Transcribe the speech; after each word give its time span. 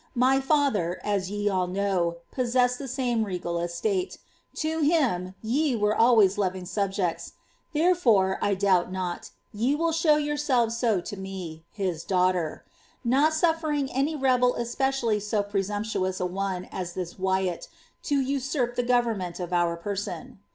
My 0.15 0.37
(ather 0.49 0.99
(as 1.03 1.29
ye 1.29 1.47
all 1.47 1.67
know) 1.67 2.17
jxisaesfied 2.35 2.77
the 2.79 2.87
same 2.87 3.23
regal 3.23 3.59
estate; 3.59 4.17
to 4.55 4.81
bim 4.81 5.35
ye 5.43 5.75
were 5.75 5.95
always 5.95 6.39
loving 6.39 6.65
subjects; 6.65 7.33
therefore, 7.73 8.39
I 8.41 8.55
doubt 8.55 8.91
not, 8.91 9.29
ye 9.53 9.75
will 9.75 9.91
show 9.91 10.17
yourselves 10.17 10.75
so 10.75 11.01
to 11.01 11.17
me, 11.17 11.65
his 11.69 12.03
dangbter; 12.03 12.61
not 13.05 13.33
sutfering 13.33 13.91
any 13.93 14.15
rebel 14.15 14.55
especially 14.55 15.19
so 15.19 15.43
pre 15.43 15.61
sumptuous 15.61 16.19
a 16.19 16.25
one 16.25 16.65
as 16.71 16.93
this 16.93 17.19
Wyatt, 17.19 17.67
to 18.05 18.19
usurp 18.19 18.75
the 18.77 18.81
government 18.81 19.39
of 19.39 19.53
our 19.53 19.77
peison. 19.77 20.39